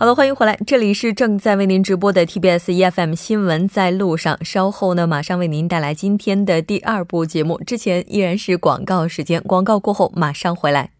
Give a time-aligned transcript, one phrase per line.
[0.00, 4.42] 好的，欢迎回来，这里是正在为您直播的 TBS EFM 新闻在路上。
[4.42, 7.62] 稍后呢，马上为您带来今天的第二部节目。
[7.66, 10.92] 之前依然是广告时间，广告过后马上回来。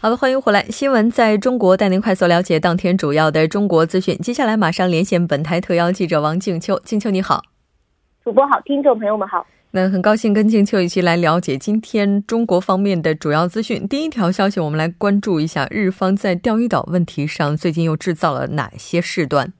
[0.00, 4.18] 好的，欢迎回来，新闻在中国带您快速了解当天主要的中国资讯。
[4.18, 7.44] 接下来马上连线本台特邀记者王静秋，静秋你好。
[8.22, 9.46] 主播好，听众朋友们好。
[9.70, 13.88] 那很高兴跟静秋一起来了解今天中国方面的主要资讯。
[13.88, 19.52] 第一条消息，我们来关注一下日方在钓鱼岛问题上最近又制造了哪些事端？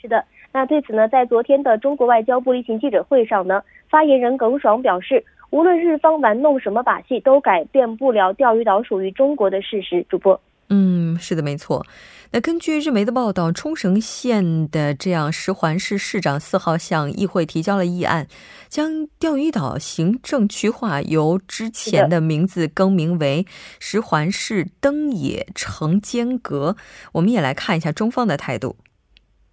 [0.00, 10.04] 是的，那对此呢，在昨天的中国外交部例行记者会上呢，发言人耿爽表示，无论日方玩弄什么把戏，都改变不了钓鱼岛属于中国的事实。
[10.10, 10.38] 主播。
[10.68, 11.86] 嗯，是的，没错。
[12.34, 18.26] 那根据日媒的报道，冲绳县的这样石环市市长四号向议会提交了议案，
[18.70, 23.46] 将钓鱼岛行政区划由之前的名字更名为
[23.78, 26.74] 石环市登野城间阁。
[27.12, 28.76] 我们也来看一下中方的态度。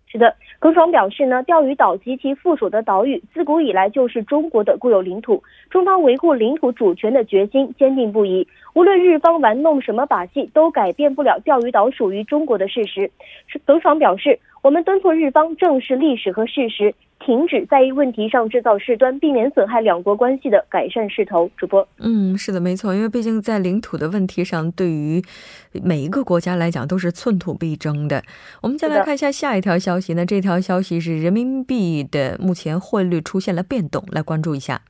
[0.07, 8.45] 是的，耿爽表示呢，钓鱼岛及其附属的岛屿自古以来就是中国的固有领土，中方维护领土主权的决心坚定不移。
[8.73, 13.09] 无论日方玩弄什么把戏，都改变不了钓鱼岛属于中国的事实。
[13.65, 16.93] 耿爽表示，我们敦促日方正视历史和事实。
[17.19, 21.51] 停止在一问题上制造事端，避免损害两国关系的改善势头。
[21.57, 25.21] 主播，嗯，是的，没错，因为毕竟在领土的问题上，对于
[25.83, 28.23] 每一个国家来讲都是寸土必争的。
[28.61, 34.81] 我们再来看一下下一条消息，呢这条消息是人民币的目前汇率出现了变动，来关注一下。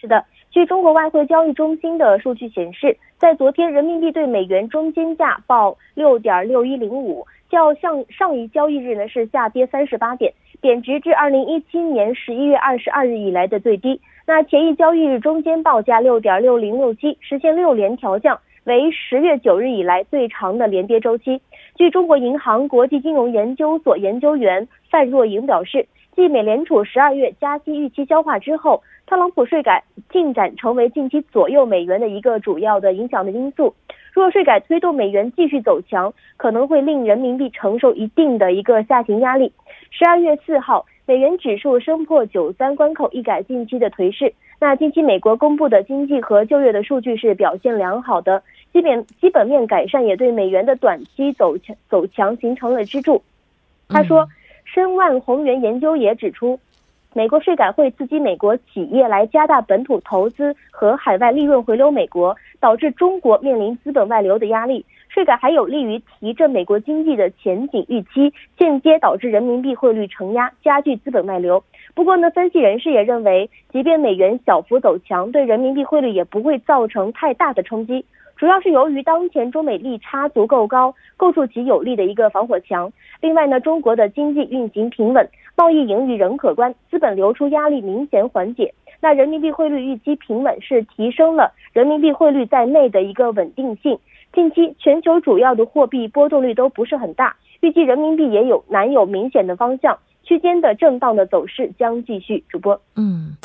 [0.00, 10.32] 是的，据中国外汇交易中心的数据显示，在昨天，人民币对美元中间价报六点六一零五，较上上一交易日呢是下跌三十八点。
[10.60, 14.00] 贬值至二零一七年十一月二十二日以来的最低。
[14.26, 21.38] 那前一交易日中间报价六点六零六七，实现六连调降，为十月九日以来最长的连跌周期。
[21.76, 33.74] 据中国银行国际金融研究所研究员范若莹表示，继美联储十二月加息预期消化之后，特朗普税改进展成为近期左右美元的一个主要的影响的因素。
[34.14, 39.52] 若税改推动美元继续走强，可能会令人民币承受一定的一个下行压力。
[39.90, 44.32] 十二月四号，美元指数升破九三关口，一改近期的颓势。
[44.60, 48.40] 那近期美国公布的经济和就业的数据是表现良好的，
[48.72, 53.20] 基本基本面改善也对美元的短期走强走强形成了支柱。
[53.88, 54.28] 他说，
[54.64, 56.58] 申万宏源研究也指出，
[57.16, 64.84] 美国税改会刺激美国企业来加大本土投资和海外利润回流美国，导致中国面临资本外流的压力。
[65.08, 71.62] 税改还有利于提振美国经济的前景预期，间接导致人民币汇率承压，加剧资本外流。
[71.94, 78.04] 不过呢，分析人士也认为，即便美元小幅走强，对人民币汇率也不会造成太大的冲击，
[78.36, 82.92] 主要是由于当前中美利差足够高，构筑起有力的一个防火墙。
[83.20, 88.74] 另外呢，中国的经济运行平稳，贸易盈余仍可观，资本流出压力明显缓解。
[89.00, 93.98] 那人民币汇率预期平稳，是提升了人民币汇率在内的一个稳定性。
[94.32, 102.42] 近期全球主要的货币波动率都不是很大，预计人民币也有难有明显的方向，区间的震荡的走势将继续。
[102.48, 103.36] 主播，嗯，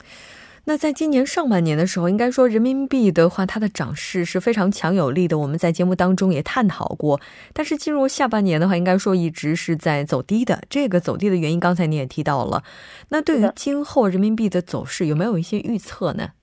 [0.69, 5.39] 那在今年上半年的时候，应该说人民币的话，它的涨势是非常强有力的。
[5.39, 7.19] 我们在节目当中也探讨过，
[7.53, 10.61] 但是进入下半年的话，应该说一直是在走低的。
[10.69, 12.63] 这个走低的原因，刚才你也提到了。
[13.07, 16.33] 那对于今后人民币的走势，有没有一些预测呢？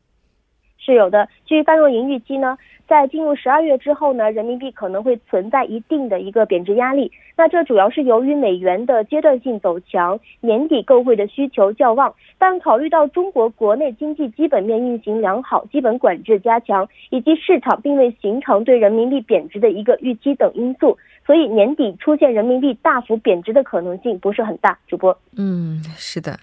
[0.87, 1.29] 是有的。
[1.45, 2.57] 据范若莹预计呢。
[2.89, 7.11] 在进入十二月之后呢，人民币可能会存在一定的一个贬值压力。
[7.37, 12.15] 那这主要是由于美元的阶段性走强，年底购汇的需求较旺。
[12.39, 20.97] 但考虑到中国国内经济基本面运行良好，基本管制加强，以及市场并未形成对人民币贬值的一个预期等因素，
[21.27, 24.79] 所以年底出现人民币大幅贬值的可能性不是很大。
[24.87, 26.39] 主播，嗯，是的。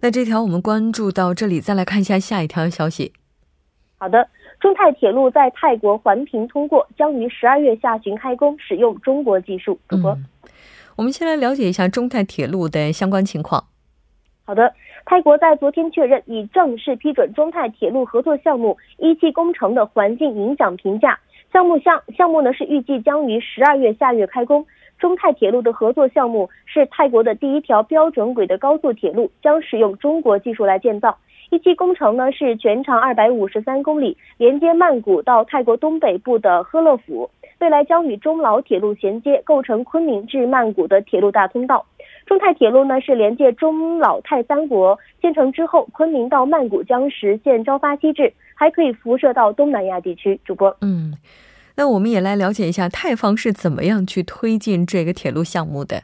[0.00, 3.12] 那这条我们关注到这里，再来看一下下一条消息。
[3.98, 4.26] 好的。
[4.60, 9.78] 中泰铁路在泰国环评通过，将于十二月下旬开工，使用中国技术。
[9.88, 10.18] 主播，
[10.96, 13.62] 我们先来了解一下中泰铁路的相关情况。
[14.44, 14.74] 好的，
[15.04, 21.16] 泰国在昨天确认已正式批准中泰铁路合作项目一期工程的环境影响评价。
[21.52, 24.66] 项目项项目呢是预计将于十二月下月开工。
[24.98, 31.16] 中泰铁路的合作项目是泰国的第一条标准轨的高速铁路，将使用中国技术来建造。
[31.50, 37.30] 一期工程呢是全长二百五十三公里，连接曼谷到泰国东北部的呵勒府，
[37.60, 41.86] 未来将与中老铁路衔接，构成昆明至曼谷的铁路大通道。
[42.26, 50.38] 中泰铁路呢是连接中老泰三国，建成之后，昆明到曼谷将实现朝发夕至，还可以辐射到东南亚地区。
[50.44, 51.14] 主播，嗯，
[51.78, 56.02] 那我们也来了解一下泰方是怎么样去推进这个铁路项目的。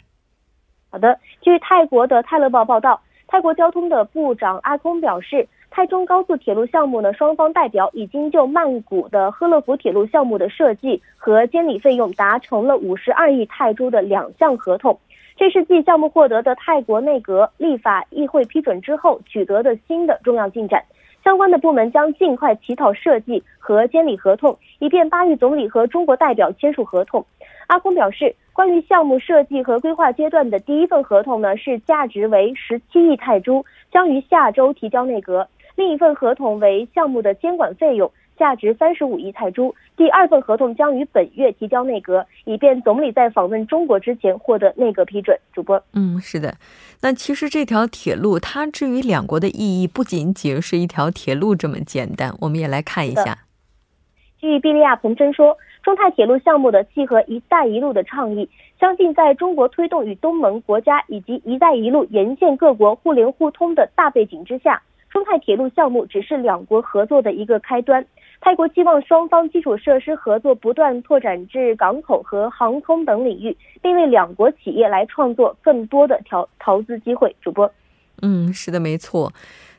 [0.88, 3.00] 好的，据泰国的泰勒报报道。
[3.26, 14.96] 泰国交通的部长阿空表示，泰中高速铁路项目呢，双方代表已经就曼谷的呵勒福铁路项目的设计和监理费用达成了五十二亿泰铢的两项合同。
[15.36, 20.84] 这是继项目获得的泰国内阁立法议会批准之后取得的新的重要进展。
[21.24, 27.24] 相关的部门将尽快起草设计和监理合同，以便巴育总理和中国代表签署合同。
[27.66, 28.36] 阿空表示。
[28.54, 35.48] 关于项目设计和规划阶段的第一份合同呢，是价值为十七亿泰铢，将于下周提交内阁。
[35.74, 39.74] 另一份合同为项目的监管费用，价值三十五亿泰铢。
[39.96, 45.38] 第二份合同将于本月提交内阁，以便总理在访问中国之前获得内阁批准。
[45.52, 46.54] 主播，嗯，是的。
[47.02, 52.34] 那其实这条铁路它至于两国的意义，不仅仅是一条铁路这么简单。
[52.40, 53.38] 我们也来看一下。
[54.40, 55.56] 据毕利亚彭真说。
[55.84, 58.48] 中泰铁路项目的契合“一带一路”的倡议，
[58.80, 68.02] 相信在中国推动与东盟国家以及“一带一路”沿线各国互联互通的大背景之下，中泰铁路项目只是两国合作的一个开端。
[68.44, 77.34] 泰国希望双方基础设施合作不断拓展至港口和航空等领域，并为两国企业来创作更多的投投资机会。
[77.40, 77.72] 主播，
[78.20, 79.32] 嗯，是的，没错。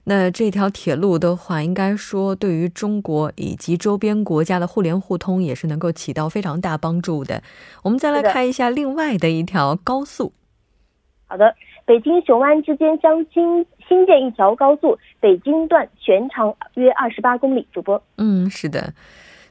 [0.05, 7.43] 那这条铁路的话，应该说对于中国以及周边国家的互联互通也是能够起到非常大帮助的。
[7.83, 10.33] 我们再来看一下另外的一条高速。
[11.27, 11.53] 好的，
[11.85, 17.67] 北京雄安之间将新新建一条高速，北京段全长约二十八公里。
[17.71, 18.93] 主播，嗯，是的。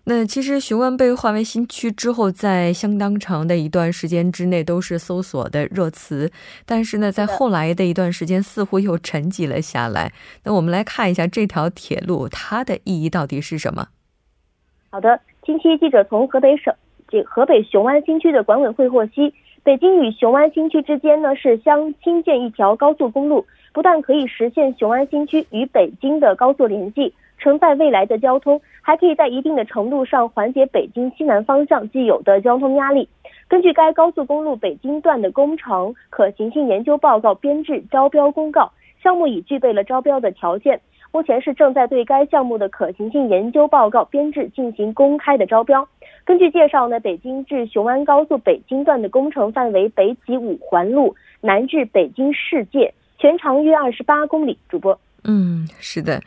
[0.07, 6.31] 那其实雄安被划为新区之后，在相当长的一段时间之内都是搜索的热词，
[6.67, 10.13] 但是呢，在后来的一段时间似乎又沉寂了下来。
[10.45, 13.89] 那我们来看一下这条铁路它的意义到底是什么？
[14.91, 16.75] 好的，近期记者从河北省
[17.09, 19.33] 这河北雄安新区的管委会获悉，
[19.63, 27.13] 北京与雄安新区之间呢是相新建一条高速公路，不但可以实现雄安新区与北京的高速联系。
[27.37, 33.07] 承载未来的交通，还可以在一定的程度上缓解北京西南方向既有的交通压力。
[33.49, 38.71] 根据该高速公路北京段的工程可行性研究报告编制招标公告，
[39.03, 40.81] 项目已具备了招标的条件。
[41.13, 45.87] 目前是正在对该项目的可行性研究报告编制进行公开的招标。
[46.25, 52.95] 根据介绍呢，北京至雄安高速北京段的工程范围北起五环路，南至北京世界，
[53.25, 54.59] 全长约二十八公里。
[54.69, 56.23] 主播，嗯，是的。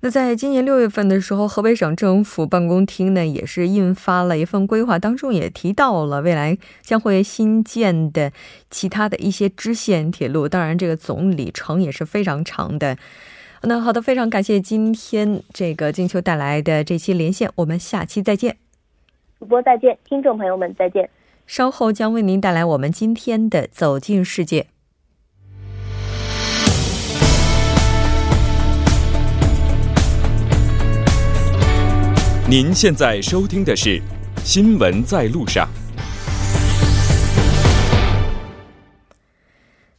[0.00, 8.30] 那在今年六月份的时候，河北省政府办公厅呢也是印发了一份规划，当中也提到了未来将会新建的
[8.68, 12.98] 其他的一些支线铁路，当然这个总里程也是非常长的。
[13.62, 18.58] 那好的，非常感谢今天这个金秋带来的这期连线，我们下期再见。
[19.38, 21.08] 主播再见，听众朋友们再见。
[21.46, 24.66] 稍后将为您带来我们今天的走进世界。
[32.48, 33.98] 您现在收听的是
[34.36, 35.66] 《新闻在路上》。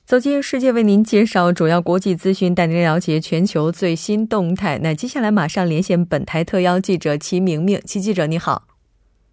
[0.05, 4.79] 走进世界，为您介绍主要国际资讯，带您了解全球最新动态。
[4.81, 8.63] 那接下来马上连线本台特邀记者齐明明，齐记者你好，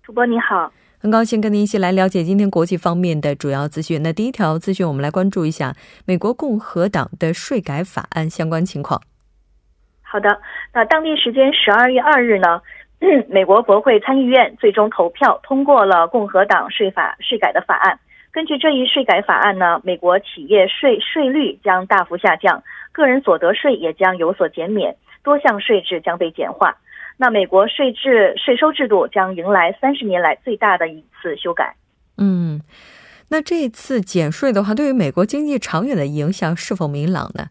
[0.03, 4.03] 主播你好，很高兴跟您一起来了解今天国际方面的主要资讯。
[4.03, 9.01] 那第一条资讯，我们来关注一下美国共和党的税改法案相关情况。
[10.03, 10.29] 好的，
[10.73, 12.61] 那当地时间十二月二日呢？
[13.29, 17.99] 美国国会参议院最终投票通过了共和党税法税改的法案。
[18.33, 26.77] 根据这一税改法案呢，美国企业税税率将大幅下降，个人所得税也将有所减免，多项税制将被简化。
[27.17, 31.77] 那美国税制税收制度将迎来三十年来最大的一次修改。
[32.19, 32.61] 嗯，
[33.29, 37.47] 那这次减税的话，对于美国经济长远的影响是否明朗呢？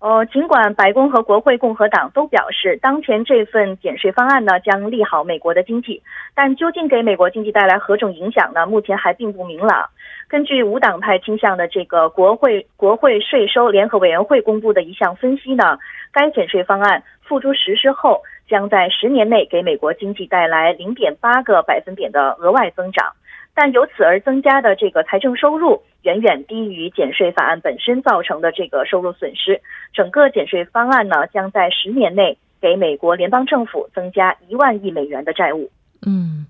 [0.00, 6.00] 呃，尽管白宫和国会共和党都表示，当前这份减税方案呢将利好美国的经济，
[6.36, 8.64] 但究竟给美国经济带来何种影响呢？
[8.64, 9.90] 目前还并不明朗。
[10.28, 15.78] 根据无党派倾向的这个国会国会税收联合委员会公布的一项分析呢，
[16.12, 23.12] 该减税方案付诸实施后，将在十年内给美国经济带来零点八个百分点的额外增长。
[23.54, 29.60] 但由此而增加的这个财政收入远远低于减税法案本身造成的这个收入损失。
[29.92, 35.70] 整个减税方案呢，将在十年内给美国联邦政府增加一万亿美元的债务。
[36.06, 36.46] 嗯，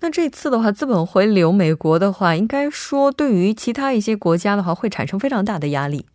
[0.00, 6.06] 那这次的话，资本回流美国的话，应该说对于其他一些国家的话，会产生非常大的压力。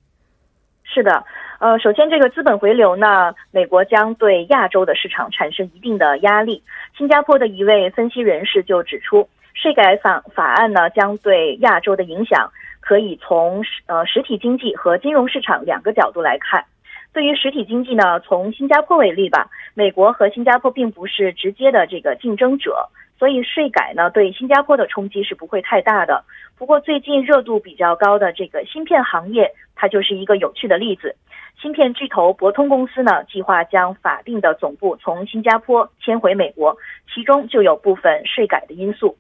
[0.83, 1.23] 是的，
[1.59, 6.61] 呃，首先这个资本回流呢，美国将对亚洲的市场产生一定的压力。
[6.97, 9.27] 新加坡的一位分析人士就指出。
[9.55, 12.51] 税改法法案呢，将对亚洲的影响
[12.85, 16.65] 可以从实呃实体经济和金融市场两个角度来看。
[17.13, 26.23] 对于实体经济呢，从新加坡为例吧，美国和新加坡并不是直接的这个竞争者，所以税改呢对新加坡的冲击是不会太大的。
[26.57, 31.15] 不过最近热度比较高的这个芯片行业，它就是一个有趣的例子。
[31.61, 36.75] 芯片巨头博通公司呢，计划将法定的总部从新加坡迁回美国，
[37.13, 39.15] 其中就有部分税改的因素。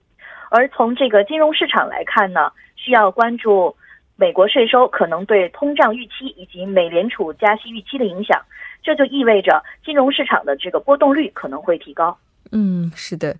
[0.49, 2.51] 而从这个金融市场来看呢，
[2.83, 3.75] 需要关注
[4.17, 8.41] 美国税收可能对通胀预期以及美联储加息预期的影响，
[8.83, 12.17] 这就意味着金融市场的这个波动率可能会提高。
[12.51, 13.35] 嗯，是的。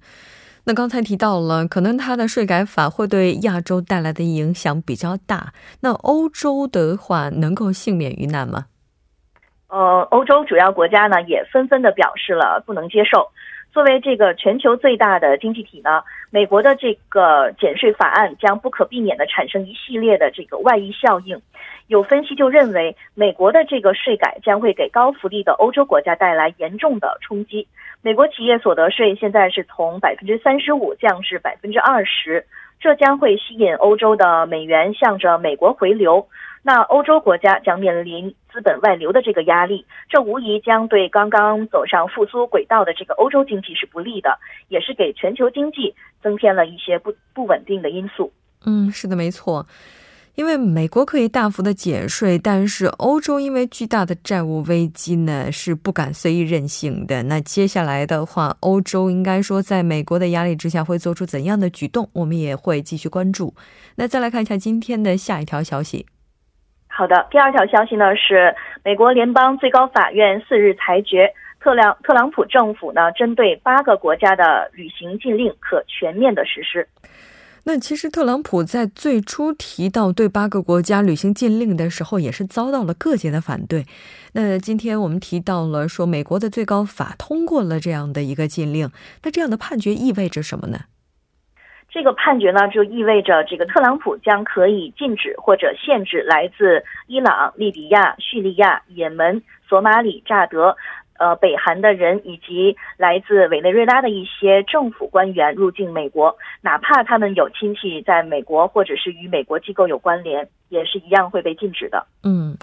[0.66, 5.52] 那刚才提到了，可能它的税改法会对亚洲带来的影响比较大。
[5.82, 8.68] 那欧洲的话，能够幸免于难吗？
[9.68, 13.30] 呃，欧洲主要国家呢，也纷纷的表示了不能接受。
[13.74, 16.02] 作为这个全球最大的经济体呢，
[16.34, 21.40] 美国的这个减税法案将不可避免地产生一系列的这个外溢效应。
[21.86, 27.68] 有分析就认为，美国的这个税改将会给高福利的欧洲国家带来严重的冲击。
[28.02, 32.44] 美国企业所得税现在是从百分之三十五降至百分之二十，
[32.84, 36.28] 这将会吸引欧洲的美元向着美国回流。
[36.62, 44.38] 那欧洲国家将面临资本外流的这个压力，这无疑将对刚刚走上复苏轨道的这个欧洲经济是不利的，
[44.68, 48.34] 也是给全球经济增添了一些不不稳定的因素。
[48.66, 49.66] 嗯，是的，没错。
[50.36, 57.22] 因为美国可以大幅的减税，但是欧洲因为巨大的债务危机呢，是不敢随意任性的。
[57.24, 63.54] 那接下来的话，欧洲应该说在美国的压力之下会做出怎样的举动，我们也会继续关注。
[63.96, 66.04] 那再来看一下今天的下一条消息。
[66.88, 76.88] 好的，第二条消息呢是美国联邦最高法院四日裁决，特朗特朗普政府呢针对八个国家的旅行禁令可全面的实施。
[77.66, 83.86] 那其实特朗普在最初提到对八个国家旅行禁令的时候，也是遭到了各界的反对。
[84.34, 88.92] 那今天我们提到了说，美国的最高法通过了这样的一个禁令，
[89.24, 90.82] 那这样的判决意味着什么呢？
[91.90, 100.76] 这个判决呢，就意味着这个特朗普将可以禁止或者限制来自伊朗、利比亚、叙利亚、也门、索马里、乍得、
[101.24, 112.06] 呃北韩的人，以及来自委内瑞拉的一些政府官员入境美国，哪怕他们有亲戚在美国，或者是与美国机构有关联，也是一样会被禁止的。
[112.24, 112.58] 嗯，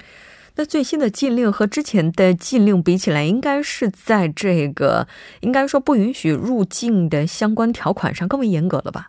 [0.56, 5.06] 那最新的禁令和之前的禁令比起来，应该是在这个
[5.40, 9.08] 应该说不允许入境的相关条款上更为严格了吧？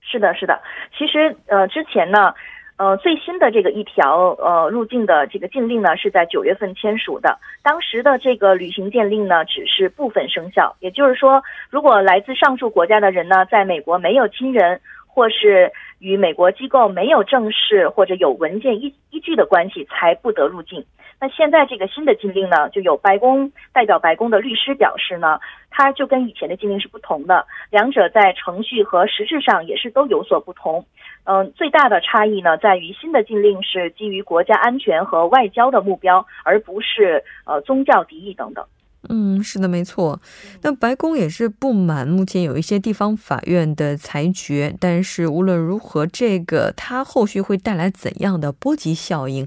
[0.00, 0.60] 是的，是的。
[0.96, 2.32] 其实，呃，之前呢，
[2.78, 7.38] 呃，最新的这个一条呃入境的这个禁令呢，是在九月份签署的。
[7.62, 10.76] 当时的这个旅行禁令呢，只是部分生效。
[10.80, 20.84] 也就是说，如果来自上述国家的人呢，在美国没有亲人，或是与美国机构没有正式或者有文件依依据的关系，才不得入境。
[21.18, 30.84] 那现在这个新的禁令呢，就有白宫代表白宫的律师表示呢，它就跟以前的禁令是不同的，两者在程序和实质上也是都有所不同。
[31.24, 38.66] 嗯，最大的差异呢，在于新的禁令是基于国家安全和外交的目标，而不是呃宗教敌意等等。
[39.08, 40.20] 嗯，是的，没错。
[40.62, 49.46] 那白宫也是不满目前有一些地方法院的裁决，但是无论如何，这个它后续会带来怎样的波及效应，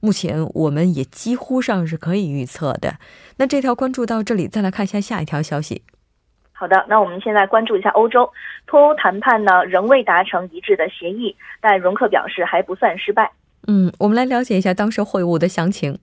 [0.00, 2.96] 目前我们也几乎上是可以预测的。
[3.38, 5.82] 那这条关注到这里，再来看一下下一条消息。
[6.52, 8.30] 好的，那我们现在关注一下欧洲
[8.66, 13.30] 脱欧谈判呢，仍未达成一致的协议，但容克表示还不算失败。
[13.68, 15.98] 嗯，我们来了解一下当时会晤的详情。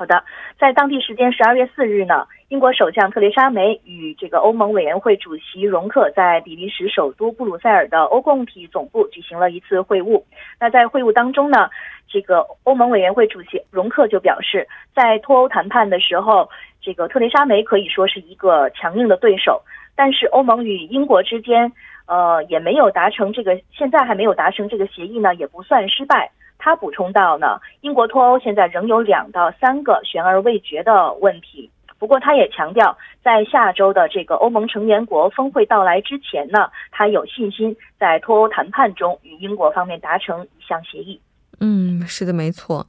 [0.00, 0.24] 好的，
[0.58, 10.22] 在当地时间十二月四日呢，英国首相特蕾莎梅与这个欧盟委员会主席容克在比利时首都布鲁塞尔的欧共体总部举行了一次会晤。
[10.58, 11.68] 那在会晤当中呢，
[12.08, 16.48] 这个欧盟委员会主席容克就表示，在脱欧谈判的时候，
[16.80, 19.60] 这个特蕾莎梅可以说是一个强硬的对手，
[19.94, 21.70] 但是欧盟与英国之间，
[22.06, 26.30] 呃，也没有达成这个，现在还没有达成这个协议呢，也不算失败。
[26.60, 41.20] 他补充到呢，英国脱欧现在仍有两到三个悬而未决的问题，不过他也强调，在下周的这个欧盟成员国峰会到来之前呢，他有信心在脱欧谈判中与英国方面达成一项协议。
[41.60, 42.86] 嗯，是的，没错。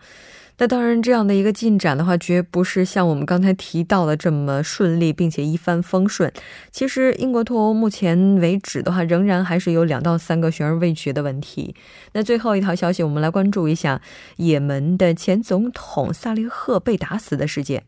[0.62, 6.32] 那当然，这样的一个进展的话，绝不是像我们刚才提到的这么顺利，并且一帆风顺。
[6.70, 11.74] 其实，英国脱欧目前为止的话，仍然还是有两到三个悬而未决的问题。
[12.14, 14.00] 那最后一条消息，我们来关注一下
[14.38, 17.82] 也门的前总统萨利赫被打死的事件。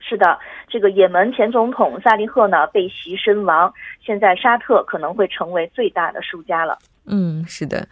[0.00, 3.72] 是的，这个也门前总统萨利赫呢被袭身亡，
[4.04, 6.76] 现在沙特可能会成为最大的输家了。
[7.06, 7.88] 嗯，是的。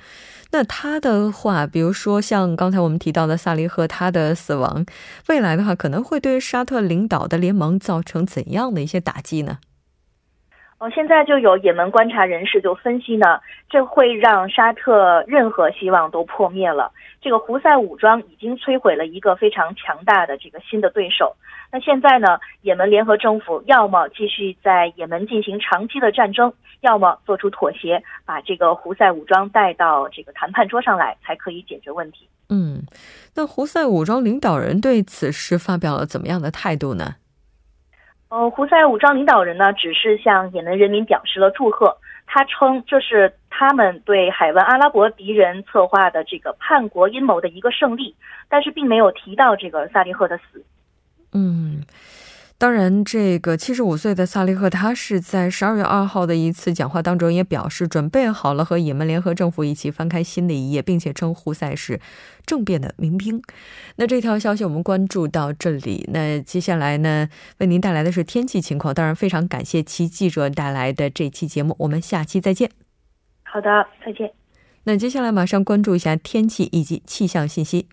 [0.50, 4.87] 那他的话，比如说像刚才我们提到的萨利赫，他的死亡，
[5.29, 9.59] 未来的话可能会对沙特领导的联盟造成怎样的一些打击呢？
[10.78, 16.92] 哦，现在就有也门观察人士就分析呢，这会让沙特任何希望都破灭了。
[17.20, 21.35] 这个胡塞武装已经摧毁了一个非常强大的这个新的对手。
[21.73, 32.28] 那现在呢，也门联合政府要么继续在也门进行长期的战争，要么做出妥协，把这个胡塞武装带到这个谈判桌上来，才可以解决问题。
[32.50, 32.85] 嗯，
[33.35, 37.16] 那胡塞武装领导人对此事发表了怎么样的态度呢？
[38.28, 41.97] 呃，胡塞武装领导人呢，只是向也门人民表示了祝贺。
[42.26, 48.14] 他称这是他们对海湾阿拉伯敌人策划的这个叛国阴谋的一个胜利，
[48.50, 50.62] 但是并没有提到这个萨利赫的死。
[51.32, 51.82] 嗯。
[52.61, 62.00] 当然，这个七十五岁的萨利赫，他是在十二月二号的一次讲话当中也表示，准备好了和也门联合政府一起翻开新的一页，并且称胡塞是
[62.45, 63.41] 政变的民兵。
[63.95, 66.11] 那这条消息我们关注到这里。
[66.12, 68.93] 那接下来呢，为您带来的是天气情况。
[68.93, 72.73] 当然，非常感谢齐记者带来的这期节目，我们下期再见。
[73.45, 74.33] 好的，再见。
[74.83, 77.87] 那接下来马上关注一下天气以及气象信息。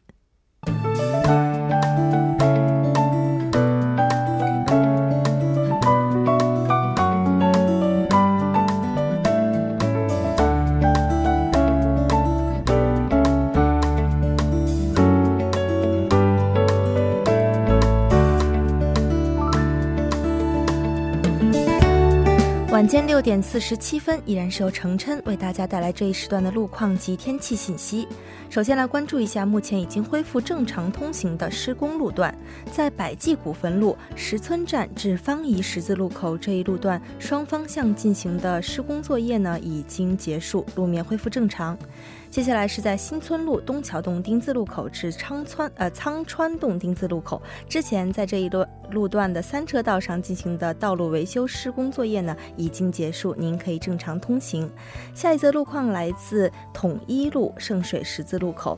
[22.76, 28.06] 晚间六点四十七分，依然是由程琛为大家带来这一时段的路况及天气信息。
[28.50, 32.38] 首先来关注一下目前已经恢复正常通行的施工路段，
[32.74, 41.78] 在百济古坟路石村站至方仪十字路口这一路段，双方向进行的施工作业呢已经结束，路面恢复正常。
[42.36, 54.70] 接下来是在新村路东桥洞丁字路口至仓川呃仓川洞丁字路口，之前在这一段路段的三车道上进行的道路维修施工作业呢已经结束，您可以正常通行。
[55.14, 58.78] 下一则路况来自统一路圣水十字路口。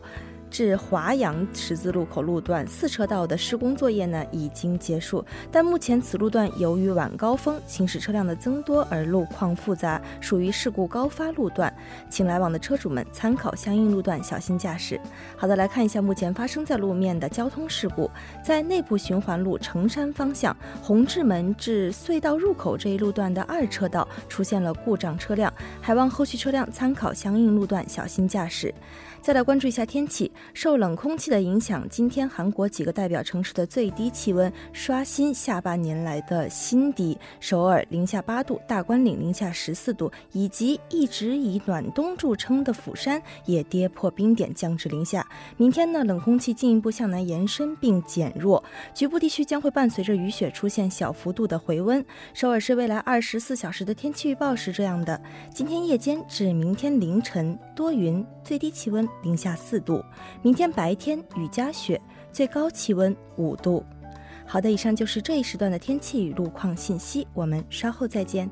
[0.50, 11.74] 至华阳十字路口路段四车道的施工作业呢已经结束，但目前此路段由于晚高峰行驶车辆的增多而路况复杂，属于事故高发路段，
[12.10, 15.00] 请来往的车主们参考相应路段小心驾驶。
[15.36, 18.10] 好的，来看一下目前发生在路面的交通事故，
[18.44, 28.74] 在内部循环路城山方向红志门至隧道入口这一路段的二车道出现了故障车辆，还望后续车辆参考相应路段小心驾驶。
[29.22, 37.18] 再来关注一下天气，受冷空气的影响，今天韩国几个代表城市的最低气温刷新下半年来的新低。
[37.40, 45.28] 首尔零下八度，大关岭零下十四度，以及一直以暖冬著称的釜山也跌破冰点，降至零下。
[45.58, 52.04] 明天呢，冷空气进一步向南延伸并减弱，局部地区将会伴随着雨雪出现小幅度的回温。
[52.34, 55.20] 首尔市未来二十四小时的天气预报是这样的：
[55.54, 59.08] 今天夜间至明天凌晨多云，最低气温。
[59.24, 60.04] 零下四度，
[60.42, 63.84] 明天白天雨夹雪，最高气温五度。
[64.46, 68.50] 好的，以上就是这一时段的天气与路况信息，我们稍后再见。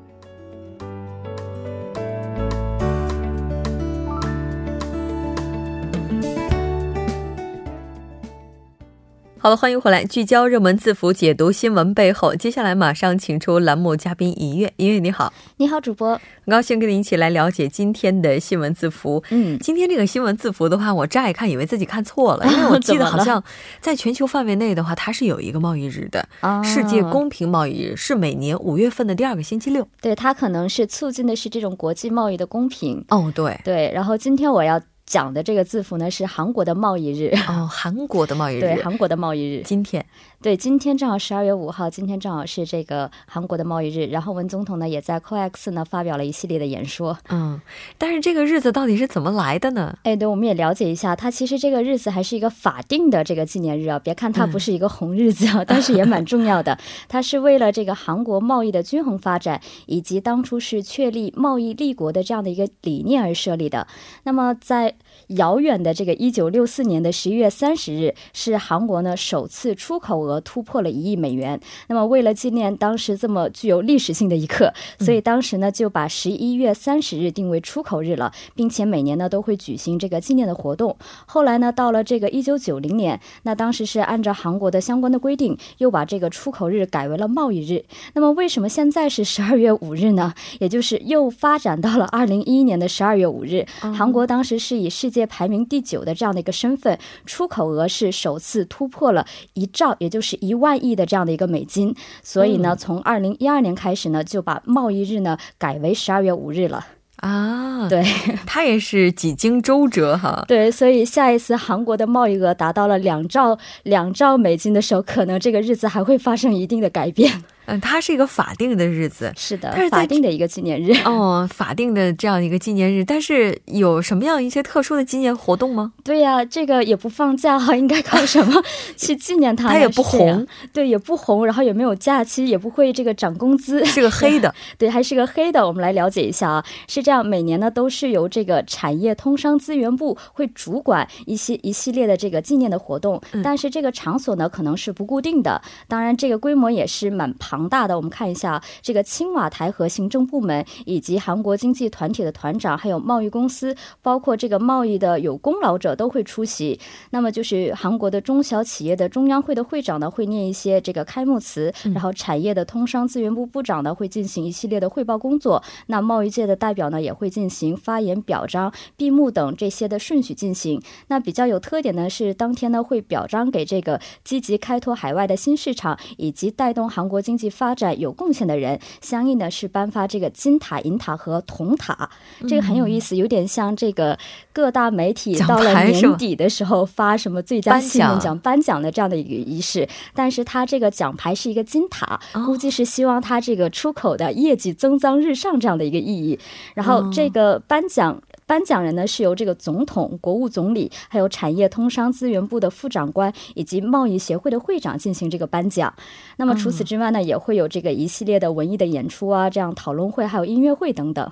[9.46, 12.34] 好了，欢迎回来，聚焦热门字符，解读新闻背后。
[12.34, 19.22] 接下来马上请出栏目嘉宾尹月，尹月你好，你好，主播，很高兴跟你一起来了解今天的新闻字符。
[19.30, 23.40] 嗯，今天这个新闻字符的话，我乍一看以为自己看错了， 因为我记得好像
[23.80, 26.28] 在全球范围内的话，它是有一个贸易日的，
[26.64, 29.86] 世界公平贸易日是每年五月份的第二个星期六。
[30.00, 33.04] 对，它可能是促进的是这种国际贸易的公平。
[33.10, 34.82] 哦，对对，然后今天我要。
[35.06, 40.04] 讲的这个字符呢是韩国的贸易日哦，韩国的贸易日，对，韩国的贸易日，今天，
[40.42, 44.06] 对，今天正好十二月五号，今天正好是这个韩国的贸易日。
[44.08, 47.16] 然后文总统呢也在 COEX 呢发表了一系列的演说。
[47.28, 47.60] 嗯，
[47.96, 49.96] 但是这个日子到底是怎么来的呢？
[50.02, 54.00] 哎，对，我们也了解一下，它其实这个日子还是一个法定的这个纪念日啊。
[54.00, 56.76] 别看它不是一个红日子啊， 但是也蛮重要的。
[57.08, 63.86] 它是为了这个韩国贸易的均衡发展，以及当初是确立贸易立国的这样的一个理念而设立的。
[64.24, 64.95] 那么在
[65.28, 71.60] 遥远的这个一九六四年的十一月三十日，是韩国呢首次出口额突破了一亿美元。
[71.88, 80.96] 那么为了纪念当时这么具有历史性的一刻，所以当时呢就把十一月三十日定为出口日了，并且每年呢都会举行这个纪念的活动。
[81.26, 87.84] 后来呢到了这个一九九零年，那当时是按照韩国的相关的规定，又把这个出口日改为了贸易日。
[88.14, 90.32] 那么为什么现在是十二月五日呢？
[90.60, 101.94] 也就是又发展到了二零一一年的十二月五日，韩国当时是以世界排名第九的这样的一个身份，出口额是首次突破了一兆，也就是一万亿的这样的一个美金。
[102.22, 106.86] 所以呢，从二零一二年开始呢，就把贸易日呢改为十二月五日了。
[107.16, 108.04] 啊，对，
[108.46, 110.44] 他也是几经周折哈。
[110.46, 117.42] 对，所以下一次韩国的贸易额达到了两兆两兆美金的时候，可能这个日子还会发生一定的改变。
[117.66, 125.92] 嗯，它是一个法定的日子，是的，它是法定的一个纪念日哦，法定的这样一个纪念日，但是有什么样一些特殊的纪念活动吗？
[126.04, 128.62] 对呀，这个也不放假哈，应该靠什么
[128.96, 129.68] 去纪念它？
[129.68, 135.66] 它也不红，对，也不红，然后也没有假期，也不会这个涨工资，是个黑的， 对，还是个黑的。
[135.66, 147.55] 我们来了解一下啊，是这样，每年呢都是由这个产业通商资源部会主管一些一系列的这个纪念的活动，但是这个场所呢可能是不固定的，当然这个规模也是蛮庞。
[147.56, 156.78] 庞大的，我们看一下这个青瓦台和行政部门，以及韩国经济团体的团长，还有贸易公司，包括这个贸易的有功劳者都会出席。
[157.12, 165.62] 那么就是韩国的中小企业的中央会的会长呢，会念一些这个开幕词，然后产业的通商资源部部长呢会进行一系列的汇报工作。
[165.86, 170.82] 那贸易界的代表呢也会进行发言、表彰、闭幕等这些的顺序进行。
[171.08, 177.45] 那比较有特点呢是当天呢会表彰给这个积极开拓海外的新市场，以及带动韩国经济。
[177.48, 182.08] 发展有贡献的人，相应的是颁发这个金塔、银塔和铜塔，
[182.48, 184.18] 这个很有意思，有点像这个
[184.52, 189.88] 各大媒体到了年底的时候发什么最佳新闻奖颁奖的这样的一个仪式。
[190.14, 196.38] 但是它这个奖牌是一个金塔，估计是希望它这个出口的业绩增长日上这样的一个意义。
[196.74, 198.22] 然后这个颁奖。
[198.46, 205.92] 颁奖人呢是由这个总统、国务总理，还有产业通商资源部的副长官以及贸易协会的会长进行这个颁奖。
[206.36, 211.30] 那么除此之外呢，也会有这个一系列的文艺的演出啊，这样讨论会，还有音乐会等等。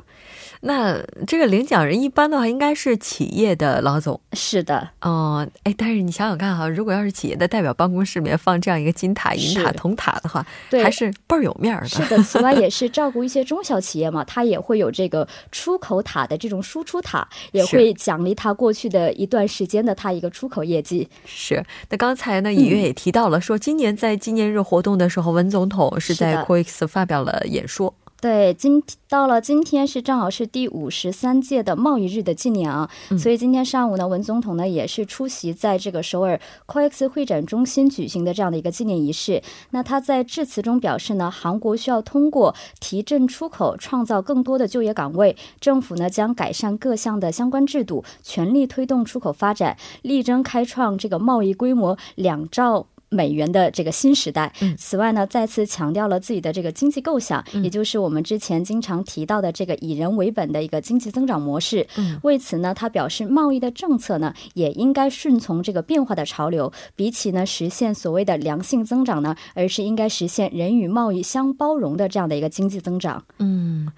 [0.63, 11.89] 那这个领奖人一般的话应该是企业的老总，是的，哦，哎，但是你想想看哈，如果要是企业的代表办公室里面放这样一个金塔、银塔、铜塔的话，对，还是倍儿有面儿的。
[11.89, 21.09] 是的，此外也是照顾一些中小企业嘛， 它也会有这个出口塔的这种输出塔，也会奖励他过去的一段时间的他一个出口业绩。
[21.25, 27.95] 是，那刚才呢，尹月也提到了，说今年在纪念日活动的时候，文总统是在 COEX 发表了演说。
[28.25, 39.43] 对，今到了今天是正好是第五十三届的贸易日的纪念啊，所以今天上午呢，文总统呢也是出席在这个首尔 COEX 会展中心举行的这样的一个纪念仪式。
[39.73, 52.87] 那他在致辞中表示呢，韩国需要通过提振出口，创造更多的就业岗位，政府呢将改善各项的相关制度，全力推动出口发展，力争开创这个贸易规模两兆。
[53.15, 54.53] 美元的这个新时代。
[54.77, 61.87] 此外呢，再次强调了自己的这个经济构想，也就是我们之前经常提到的这个以人为本的一个经济增长模式。
[62.23, 73.23] 为此呢，他表示，贸易的政策呢也应该顺从这个变化的潮流，比起呢实现所谓的良性增长呢，而是应该实现人与贸易相包容的这样的一个经济增长。
[73.39, 73.89] 嗯，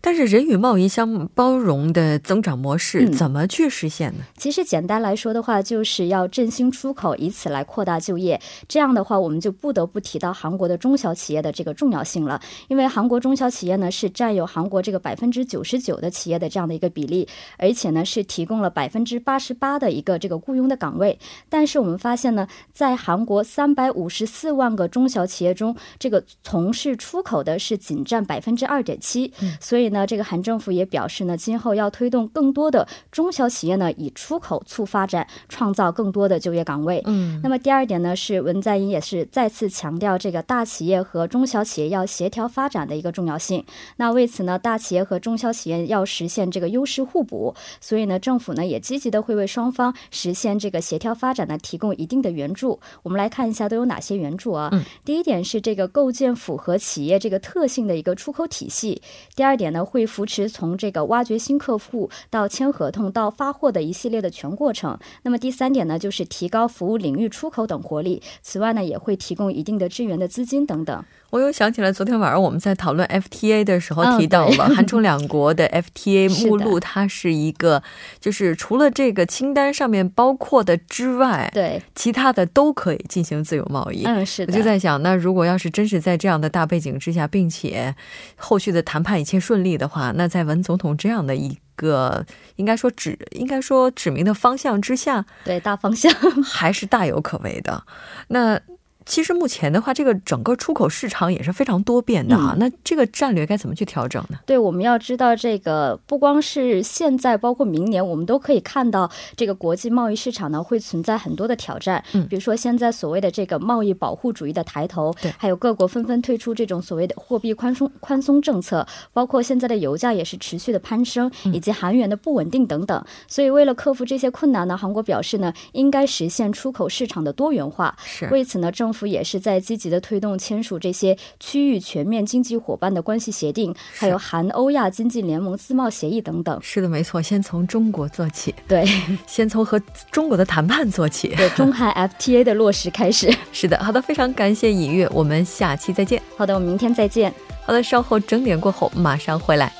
[0.00, 4.24] 但是人与贸易相包容的增长模式怎么去实现呢？
[4.36, 8.40] 其实简单来说的话，就是要振兴出口，以此来扩大就业。
[8.68, 12.40] 这样的话，我们就不得不提到韩国的中小企业的这个重要性了。
[12.68, 21.16] 因为韩国中小企业呢是占有韩国这个百分之九十九的企业的这样的一个比例，而且呢是提供了百分之八十八的一个这个雇佣的岗位。
[21.48, 29.32] 但是我们发现呢，在韩国三百五十四万个中小企业中，这个从事出口的是仅占百分之二点七。
[29.60, 37.00] 所以呢，这个韩政府也表示呢，今后要推动更多的中小企业呢以出口促发展，创造更多的就业岗位。
[37.06, 38.55] 嗯，那么第二点呢是文。
[38.56, 43.64] 文在寅也是再次强调这个大企业和中小企业要协调发展的一个重要性。
[43.96, 52.80] 那为此呢，大企业和中小企业要实现这个优势互补，所以呢，政府呢也积极的会为双方实现这个协调发展呢提供一定的援助。
[53.02, 54.70] 我们来看一下都有哪些援助啊？
[54.72, 59.02] 嗯，第一点是这个构建符合企业这个特性的一个出口体系。
[59.34, 64.98] 第二点呢，会扶持从这个挖掘新客户到签合同到发货的一系列的全过程。
[65.22, 68.22] 那么第三点呢，就是提高服务领域出口等活力。
[68.42, 71.04] 此外呢，也会提供一定的支援的资金等等。
[71.30, 77.82] 我又想起来，昨天晚上我们在讨论 FTA 的时候提到了韩中两国的 FTA 目录，它是一个
[78.20, 84.04] 就是除了这个清单上面包括的之外，对其他的都可以进行自由贸易。
[84.04, 84.52] 嗯，是的。
[84.52, 87.94] 我就在想，那如果要是真是在这样的大背景之下，并且
[88.36, 96.12] 后续的谈判一切顺利的话，那在文总统这样的一个应该说指应该说指明的方向之下，对大方向
[96.44, 97.82] 还是大有可为的。
[98.28, 98.60] 那。
[99.06, 102.56] 其实目前的话，这个整个出口市场也是非常多变的啊。
[102.58, 104.38] 那这个战略该怎么去调整呢？
[104.44, 112.02] 对，我们要知道这个不光是现在，包括明年，我们都可以看到这个国际贸易市场呢会存在很多的挑战。
[112.14, 123.04] 嗯，比如说现在所谓的这个贸易保护主义的抬头，对，还有各国纷纷推出这种所谓的货币宽松宽松政策，包括现在的油价也是持续的攀升，以及韩元的不稳定等等。
[123.28, 127.96] 所以为了克服这些困难呢，韩国表示呢，应该实现出口市场的多元化。
[128.04, 128.95] 是，为此呢，政府。
[128.96, 136.58] 府也是在积极的推动签署这些区域全面经济伙伴的关系协定，还有韩欧亚经济联盟自贸协议等等。
[136.62, 138.54] 是的，没错，先从中国做起。
[138.66, 138.86] 对，
[139.28, 139.78] 先从和
[140.10, 141.28] 中国的谈判做起。
[141.36, 143.30] 对，中韩 FTA 的落实开始。
[143.52, 146.22] 是的，好的，非常感谢尹月，我们下期再见。
[146.36, 147.30] 好的，我们明天再见。
[147.64, 149.72] 好的，稍后整点过后马上回来。